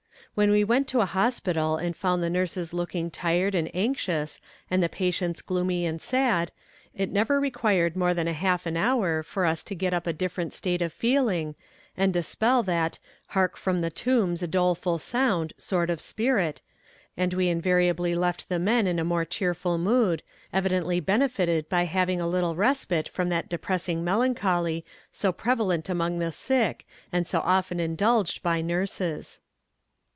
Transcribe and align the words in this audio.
When 0.33 0.51
we 0.51 0.63
went 0.63 0.87
to 0.87 1.01
a 1.01 1.05
hospital 1.05 1.75
and 1.75 1.93
found 1.93 2.23
the 2.23 2.29
nurses 2.29 2.73
looking 2.73 3.11
tired 3.11 3.53
and 3.53 3.69
anxious 3.75 4.39
and 4.71 4.81
the 4.81 4.87
patients 4.87 5.41
gloomy 5.41 5.85
and 5.85 6.01
sad, 6.01 6.53
it 6.95 7.11
never 7.11 7.37
required 7.37 7.97
more 7.97 8.13
than 8.13 8.27
half 8.27 8.65
an 8.65 8.77
hour 8.77 9.23
for 9.23 9.45
us 9.45 9.61
to 9.63 9.75
get 9.75 9.93
up 9.93 10.07
a 10.07 10.13
different 10.13 10.53
state 10.53 10.81
of 10.81 10.93
feeling, 10.93 11.55
and 11.97 12.13
dispel 12.13 12.63
that 12.63 12.97
"Hark 13.31 13.57
from 13.57 13.81
the 13.81 13.89
tombs 13.89 14.41
a 14.41 14.47
doleful 14.47 14.97
sound" 14.99 15.51
sort 15.57 15.89
of 15.89 15.99
spirit, 15.99 16.61
and 17.17 17.33
we 17.33 17.49
invariably 17.49 18.15
left 18.15 18.47
the 18.47 18.57
men 18.57 18.87
in 18.87 18.99
a 18.99 19.03
more 19.03 19.25
cheerful 19.25 19.77
mood, 19.77 20.23
evidently 20.53 21.01
benefited 21.01 21.67
by 21.67 21.83
having 21.83 22.21
a 22.21 22.27
little 22.29 22.55
respite 22.55 23.09
from 23.09 23.27
that 23.27 23.49
depressing 23.49 24.01
melancholy 24.01 24.85
so 25.11 25.33
prevalent 25.33 25.89
among 25.89 26.19
the 26.19 26.31
sick, 26.31 26.87
and 27.11 27.27
so 27.27 27.41
often 27.41 27.81
indulged 27.81 28.41
by 28.41 28.61
nurses. 28.61 29.41